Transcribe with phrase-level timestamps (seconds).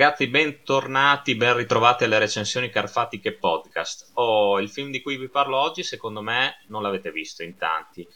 [0.00, 4.12] Ragazzi, bentornati, ben ritrovati alle recensioni Carfatiche Podcast.
[4.14, 8.08] Oh, il film di cui vi parlo oggi, secondo me, non l'avete visto in tanti.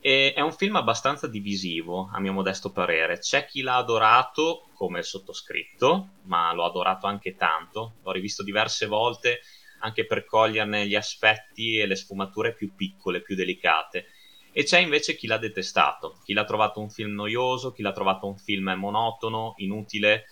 [0.00, 3.20] E è un film abbastanza divisivo, a mio modesto parere.
[3.20, 7.98] C'è chi l'ha adorato, come il sottoscritto, ma l'ho adorato anche tanto.
[8.02, 9.42] L'ho rivisto diverse volte
[9.78, 14.06] anche per coglierne gli aspetti e le sfumature più piccole, più delicate.
[14.50, 18.26] E c'è invece chi l'ha detestato, chi l'ha trovato un film noioso, chi l'ha trovato
[18.26, 20.24] un film monotono, inutile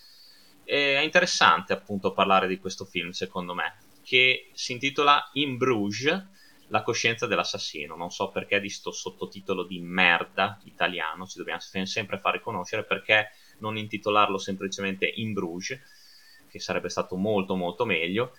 [0.70, 6.24] è interessante appunto parlare di questo film, secondo me, che si intitola In Bruges,
[6.68, 7.96] la coscienza dell'assassino.
[7.96, 13.30] Non so perché di sto sottotitolo di merda italiano, ci dobbiamo sempre far riconoscere perché
[13.58, 15.80] non intitolarlo semplicemente In Bruges,
[16.48, 18.36] che sarebbe stato molto molto meglio.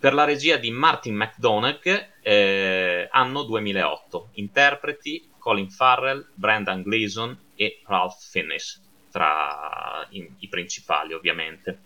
[0.00, 4.30] Per la regia di Martin McDonagh, eh, anno 2008.
[4.34, 8.86] Interpreti Colin Farrell, Brendan Gleeson e Ralph Fiennes
[9.18, 11.80] tra i, i principali ovviamente.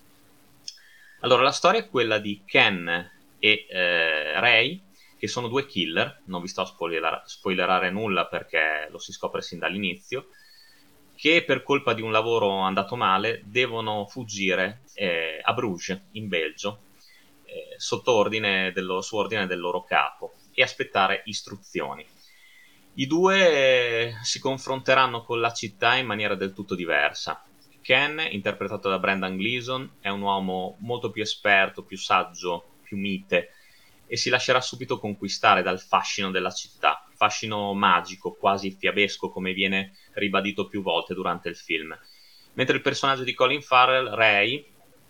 [1.20, 4.82] Allora, la storia è quella di Ken e eh, Ray,
[5.18, 9.40] che sono due killer, non vi sto a spoiler- spoilerare nulla perché lo si scopre
[9.40, 10.28] sin dall'inizio,
[11.14, 16.82] che per colpa di un lavoro andato male devono fuggire eh, a Bruges, in Belgio,
[17.44, 22.04] eh, sotto ordine dello, su ordine del loro capo, e aspettare istruzioni.
[22.94, 27.42] I due si confronteranno con la città in maniera del tutto diversa.
[27.80, 33.54] Ken, interpretato da Brendan Gleeson, è un uomo molto più esperto, più saggio, più mite
[34.06, 39.94] e si lascerà subito conquistare dal fascino della città, fascino magico, quasi fiabesco, come viene
[40.12, 41.98] ribadito più volte durante il film.
[42.52, 44.66] Mentre il personaggio di Colin Farrell, Ray,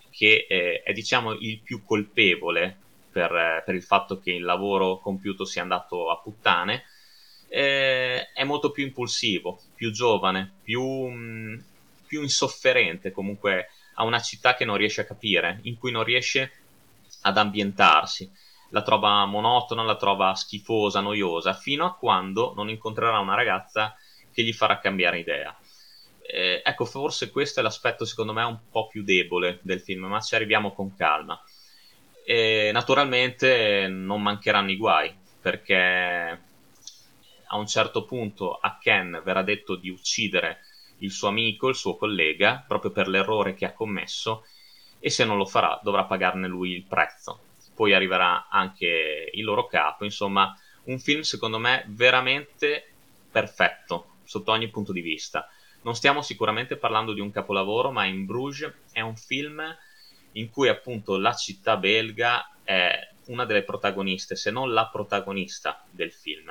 [0.08, 2.78] che è, è diciamo il più colpevole
[3.10, 6.84] per, per il fatto che il lavoro compiuto sia andato a puttane,
[7.54, 11.58] eh, è molto più impulsivo, più giovane, più, mh, mm,
[12.06, 16.50] più insofferente comunque a una città che non riesce a capire, in cui non riesce
[17.22, 18.30] ad ambientarsi.
[18.70, 23.94] La trova monotona, la trova schifosa, noiosa, fino a quando non incontrerà una ragazza
[24.32, 25.54] che gli farà cambiare idea.
[26.22, 30.20] Eh, ecco, forse questo è l'aspetto secondo me un po' più debole del film, ma
[30.20, 31.38] ci arriviamo con calma.
[32.24, 36.50] E, naturalmente non mancheranno i guai, perché
[37.52, 40.60] a un certo punto a Ken verrà detto di uccidere
[40.98, 44.46] il suo amico, il suo collega, proprio per l'errore che ha commesso
[44.98, 47.40] e se non lo farà dovrà pagarne lui il prezzo.
[47.74, 52.92] Poi arriverà anche il loro capo, insomma, un film secondo me veramente
[53.30, 55.46] perfetto sotto ogni punto di vista.
[55.82, 59.62] Non stiamo sicuramente parlando di un capolavoro, ma in Bruges è un film
[60.32, 66.12] in cui appunto la città belga è una delle protagoniste, se non la protagonista del
[66.12, 66.50] film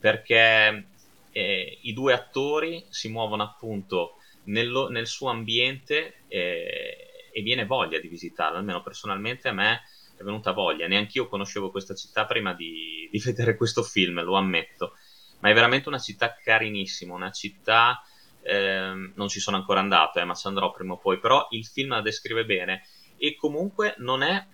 [0.00, 0.86] perché
[1.30, 8.00] eh, i due attori si muovono appunto nello, nel suo ambiente eh, e viene voglia
[8.00, 9.82] di visitarlo, almeno personalmente a me
[10.16, 14.34] è venuta voglia, neanche io conoscevo questa città prima di, di vedere questo film, lo
[14.34, 14.94] ammetto,
[15.40, 18.02] ma è veramente una città carinissima, una città,
[18.42, 21.64] eh, non ci sono ancora andato, eh, ma ci andrò prima o poi, però il
[21.64, 22.86] film la descrive bene.
[23.16, 24.46] E comunque non è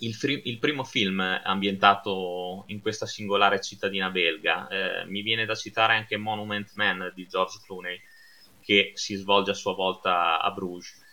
[0.00, 4.68] il, fri- il, primo film ambientato in questa singolare cittadina belga.
[4.68, 8.00] Eh, mi viene da citare anche Monument Man di George Clooney,
[8.60, 11.08] che si svolge a sua volta a Bruges.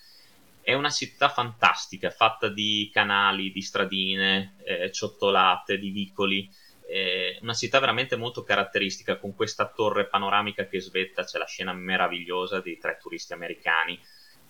[0.61, 6.50] È una città fantastica, fatta di canali, di stradine, eh, ciottolate, di vicoli.
[6.89, 11.23] Eh, una città veramente molto caratteristica, con questa torre panoramica che svetta.
[11.23, 13.97] C'è la scena meravigliosa dei tre turisti americani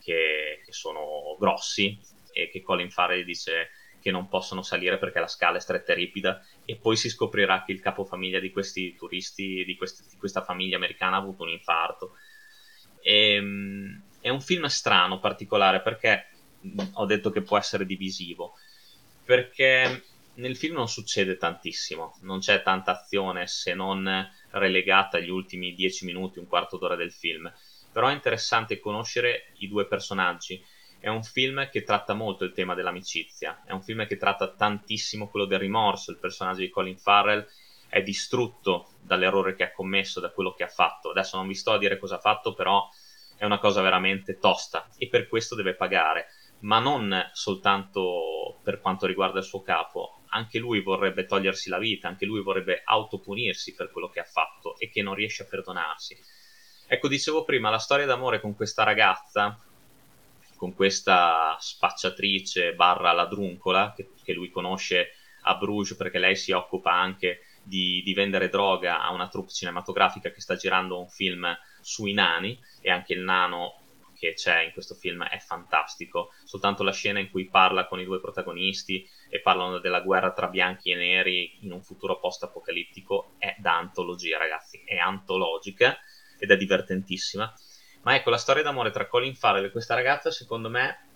[0.02, 2.00] che, che sono grossi
[2.32, 3.70] e che Colin Farrell dice
[4.08, 7.64] che non possono salire perché la scala è stretta e ripida e poi si scoprirà
[7.66, 11.50] che il capofamiglia di questi turisti, di, questi, di questa famiglia americana ha avuto un
[11.50, 12.14] infarto.
[13.02, 16.30] E, ehm, è un film strano, particolare, perché
[16.94, 18.54] ho detto che può essere divisivo,
[19.26, 20.06] perché
[20.36, 24.10] nel film non succede tantissimo, non c'è tanta azione se non
[24.52, 27.52] relegata agli ultimi dieci minuti, un quarto d'ora del film,
[27.92, 30.64] però è interessante conoscere i due personaggi
[31.00, 35.28] è un film che tratta molto il tema dell'amicizia, è un film che tratta tantissimo
[35.30, 37.46] quello del rimorso, il personaggio di Colin Farrell
[37.90, 41.12] è distrutto dall'errore che ha commesso, da quello che ha fatto.
[41.12, 42.88] Adesso non vi sto a dire cosa ha fatto, però
[43.38, 46.28] è una cosa veramente tosta e per questo deve pagare,
[46.62, 52.08] ma non soltanto per quanto riguarda il suo capo, anche lui vorrebbe togliersi la vita,
[52.08, 56.18] anche lui vorrebbe autopunirsi per quello che ha fatto e che non riesce a perdonarsi.
[56.88, 59.58] Ecco, dicevo prima, la storia d'amore con questa ragazza
[60.58, 65.12] con questa spacciatrice barra ladruncola che, che lui conosce
[65.44, 70.32] a Bruges perché lei si occupa anche di, di, vendere droga a una troupe cinematografica
[70.32, 71.48] che sta girando un film
[71.82, 73.82] sui nani e anche il nano
[74.18, 76.32] che c'è in questo film è fantastico.
[76.44, 80.48] Soltanto la scena in cui parla con i due protagonisti e parlano della guerra tra
[80.48, 84.82] bianchi e neri in un futuro post-apocalittico è da antologia, ragazzi.
[84.84, 85.98] È antologica
[86.40, 87.54] ed è divertentissima.
[88.08, 91.10] Ma ecco, la storia d'amore tra Colin Farrell e questa ragazza, secondo me,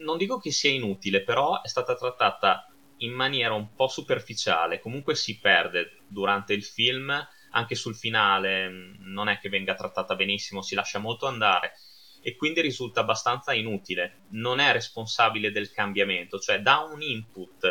[0.00, 4.80] non dico che sia inutile, però è stata trattata in maniera un po' superficiale.
[4.80, 7.10] Comunque si perde durante il film,
[7.52, 11.72] anche sul finale mm, non è che venga trattata benissimo, si lascia molto andare
[12.20, 14.24] e quindi risulta abbastanza inutile.
[14.32, 17.66] Non è responsabile del cambiamento, cioè dà un input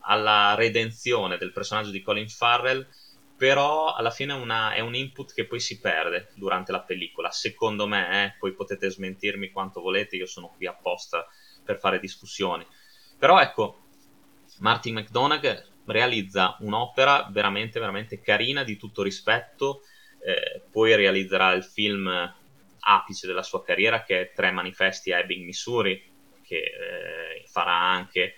[0.00, 2.84] alla redenzione del personaggio di Colin Farrell
[3.40, 7.86] però alla fine una, è un input che poi si perde durante la pellicola, secondo
[7.86, 11.26] me, eh, poi potete smentirmi quanto volete, io sono qui apposta
[11.64, 12.66] per fare discussioni.
[13.18, 13.86] Però ecco,
[14.58, 19.84] Martin McDonagh realizza un'opera veramente, veramente carina, di tutto rispetto,
[20.22, 22.08] eh, poi realizzerà il film
[22.80, 25.98] apice della sua carriera che è Tre manifesti a Ebbing, Missouri,
[26.42, 28.34] che eh, farà anche,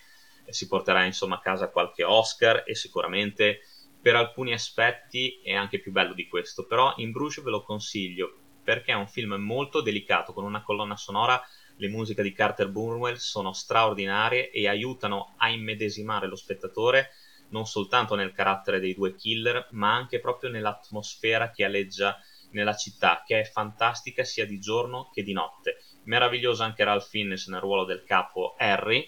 [0.49, 3.63] si porterà insomma a casa qualche Oscar e sicuramente
[4.03, 8.37] per alcuni aspetti è anche più bello di questo, però in Bruges ve lo consiglio
[8.63, 11.41] perché è un film molto delicato con una colonna sonora
[11.77, 17.11] le musiche di Carter Burnwell sono straordinarie e aiutano a immedesimare lo spettatore
[17.53, 22.19] non soltanto nel carattere dei due killer, ma anche proprio nell'atmosfera che aleggia
[22.51, 25.77] nella città, che è fantastica sia di giorno che di notte.
[26.05, 29.07] Meraviglioso anche Ralph Fiennes nel ruolo del capo Harry,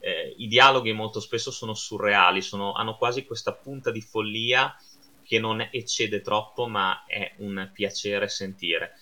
[0.00, 4.74] eh, i dialoghi molto spesso sono surreali, sono, hanno quasi questa punta di follia
[5.22, 8.94] che non eccede troppo, ma è un piacere sentire.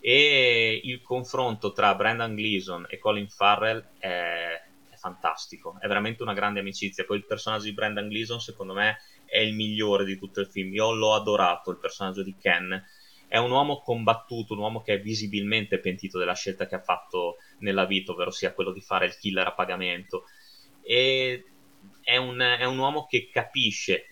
[0.00, 4.60] E il confronto tra Brendan Gleeson e Colin Farrell è,
[4.90, 7.04] è fantastico, è veramente una grande amicizia.
[7.04, 10.74] Poi il personaggio di Brendan Gleeson, secondo me, è il migliore di tutto il film.
[10.74, 12.82] Io l'ho adorato, il personaggio di Ken.
[13.28, 17.36] È un uomo combattuto, un uomo che è visibilmente pentito della scelta che ha fatto
[17.60, 20.24] nella vita, ovvero sia quello di fare il killer a pagamento
[20.82, 21.44] e
[22.02, 24.06] è un, è un uomo che capisce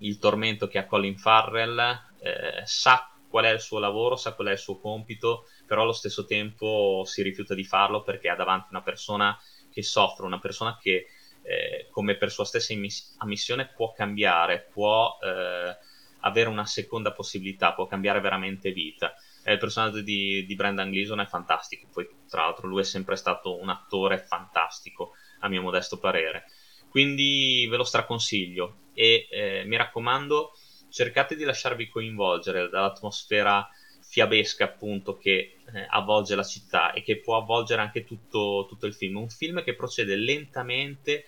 [0.00, 1.78] il tormento che ha Colin Farrell,
[2.20, 5.92] eh, sa qual è il suo lavoro, sa qual è il suo compito, però allo
[5.92, 9.38] stesso tempo si rifiuta di farlo perché ha davanti una persona
[9.70, 11.06] che soffre, una persona che
[11.42, 12.74] eh, come per sua stessa
[13.18, 15.76] ammissione può cambiare, può eh,
[16.20, 19.14] avere una seconda possibilità, può cambiare veramente vita.
[19.42, 23.16] E il personaggio di, di Brendan Gleeson è fantastico, poi tra l'altro lui è sempre
[23.16, 26.44] stato un attore fantastico a mio modesto parere.
[26.88, 30.52] Quindi ve lo straconsiglio e eh, mi raccomando
[30.90, 33.68] cercate di lasciarvi coinvolgere dall'atmosfera
[34.02, 38.94] fiabesca appunto che eh, avvolge la città e che può avvolgere anche tutto, tutto il
[38.94, 39.18] film.
[39.18, 41.26] Un film che procede lentamente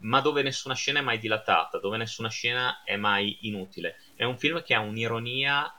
[0.00, 3.98] ma dove nessuna scena è mai dilatata, dove nessuna scena è mai inutile.
[4.14, 5.72] È un film che ha un'ironia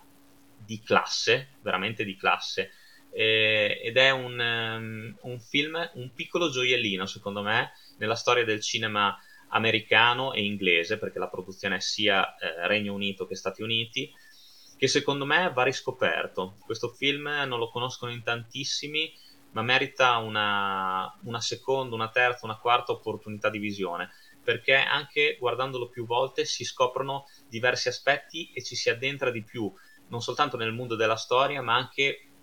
[0.57, 2.71] di classe, veramente di classe,
[3.15, 8.59] eh, ed è un, um, un, film, un piccolo gioiellino secondo me nella storia del
[8.59, 9.17] cinema
[9.49, 14.11] americano e inglese, perché la produzione è sia eh, Regno Unito che Stati Uniti,
[14.75, 16.57] che secondo me va riscoperto.
[16.65, 19.13] Questo film non lo conoscono in tantissimi,
[19.51, 24.09] ma merita una, una seconda, una terza, una quarta opportunità di visione
[24.43, 29.73] perché anche guardandolo più volte si scoprono diversi aspetti e ci si addentra di più,
[30.09, 32.34] non soltanto nel mondo della storia, ma anche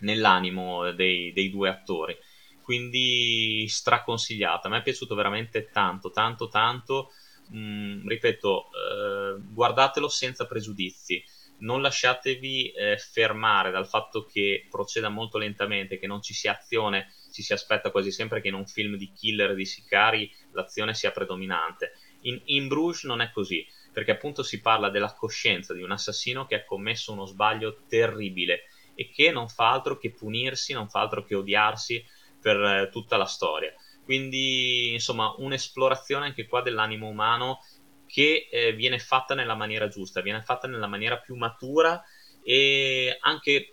[0.00, 2.16] nell'animo dei, dei due attori.
[2.62, 7.10] Quindi straconsigliata, mi è piaciuto veramente tanto, tanto, tanto.
[7.54, 11.22] Mm, ripeto, eh, guardatelo senza pregiudizi,
[11.58, 17.12] non lasciatevi eh, fermare dal fatto che proceda molto lentamente, che non ci sia azione,
[17.32, 21.12] ci si aspetta quasi sempre che in un film di killer, di sicari, l'azione sia
[21.12, 21.92] predominante.
[22.22, 26.46] In, in Bruges non è così, perché appunto si parla della coscienza di un assassino
[26.46, 28.64] che ha commesso uno sbaglio terribile
[28.96, 32.04] e che non fa altro che punirsi, non fa altro che odiarsi
[32.40, 33.72] per eh, tutta la storia.
[34.02, 37.60] Quindi, insomma, un'esplorazione anche qua dell'animo umano
[38.06, 42.02] che eh, viene fatta nella maniera giusta, viene fatta nella maniera più matura
[42.42, 43.70] e anche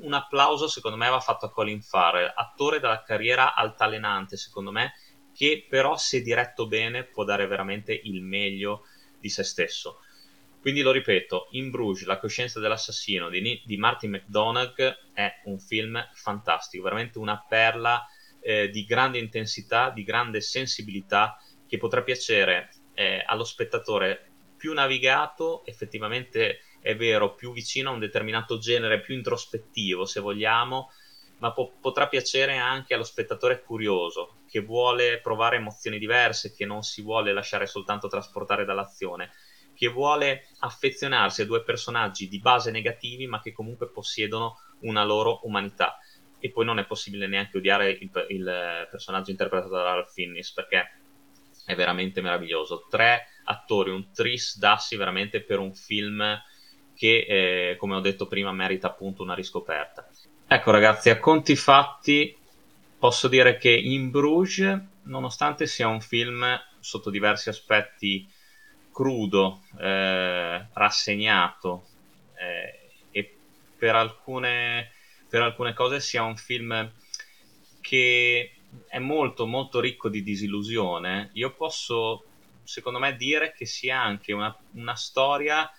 [0.00, 4.94] un applauso secondo me va fatto a Colin Farrell, attore dalla carriera altalenante secondo me,
[5.34, 8.86] che però se diretto bene può dare veramente il meglio
[9.18, 10.00] di se stesso.
[10.66, 16.04] Quindi lo ripeto, In Bruges, La coscienza dell'assassino di, di Martin McDonagh è un film
[16.12, 18.04] fantastico, veramente una perla
[18.40, 21.36] eh, di grande intensità, di grande sensibilità
[21.68, 28.00] che potrà piacere eh, allo spettatore più navigato, effettivamente è vero, più vicino a un
[28.00, 30.90] determinato genere, più introspettivo se vogliamo,
[31.38, 36.82] ma po- potrà piacere anche allo spettatore curioso, che vuole provare emozioni diverse, che non
[36.82, 39.30] si vuole lasciare soltanto trasportare dall'azione
[39.76, 45.40] che vuole affezionarsi a due personaggi di base negativi ma che comunque possiedono una loro
[45.44, 45.98] umanità.
[46.38, 50.98] e poi non è possibile neanche odiare il, il personaggio interpretato da Ralph Finnis perché
[51.64, 52.86] è veramente meraviglioso.
[52.88, 56.22] Tre attori, un tris dassi veramente per un film
[56.94, 60.08] che, eh, come ho detto prima, merita appunto una riscoperta.
[60.46, 62.36] Ecco ragazzi, a conti fatti
[62.98, 66.44] posso dire che In Bruges, nonostante sia un film
[66.78, 68.28] sotto diversi aspetti
[68.96, 71.84] crudo, eh, rassegnato
[72.34, 73.36] eh, e
[73.76, 74.90] per alcune,
[75.28, 76.90] per alcune cose sia un film
[77.82, 78.52] che
[78.88, 82.24] è molto molto ricco di disillusione, io posso
[82.64, 85.70] secondo me dire che sia anche una, una storia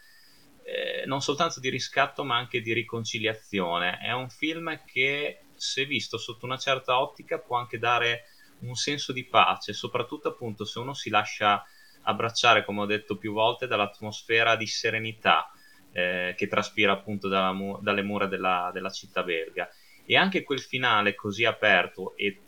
[0.64, 3.98] eh, non soltanto di riscatto ma anche di riconciliazione.
[3.98, 8.26] È un film che se visto sotto una certa ottica può anche dare
[8.60, 11.66] un senso di pace, soprattutto appunto se uno si lascia
[12.08, 15.52] abbracciare, come ho detto più volte, dall'atmosfera di serenità
[15.92, 19.70] eh, che traspira appunto mu- dalle mura della, della città belga.
[20.06, 22.40] E anche quel finale così aperto e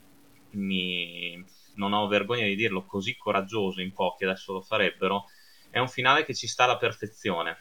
[0.52, 1.44] mi,
[1.76, 5.26] non ho vergogna di dirlo, così coraggioso in pochi adesso lo farebbero,
[5.70, 7.58] è un finale che ci sta alla perfezione.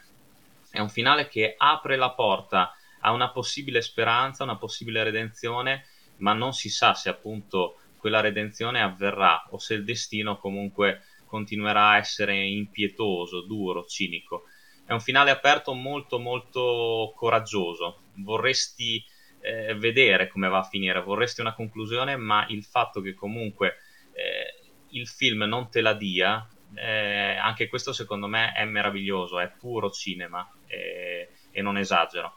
[0.71, 5.85] È un finale che apre la porta a una possibile speranza, una possibile redenzione,
[6.17, 11.89] ma non si sa se appunto quella redenzione avverrà o se il destino comunque continuerà
[11.89, 14.45] a essere impietoso, duro, cinico.
[14.83, 18.05] È un finale aperto molto molto coraggioso.
[18.15, 19.03] Vorresti
[19.41, 23.75] eh, vedere come va a finire, vorresti una conclusione, ma il fatto che comunque
[24.13, 29.49] eh, il film non te la dia, eh, anche questo secondo me è meraviglioso, è
[29.49, 32.35] puro cinema e non esagero.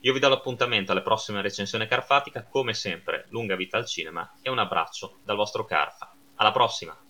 [0.00, 4.50] Io vi do l'appuntamento alle prossime recensioni Carfatica, come sempre, lunga vita al cinema e
[4.50, 6.14] un abbraccio dal vostro Carfa.
[6.36, 7.05] Alla prossima!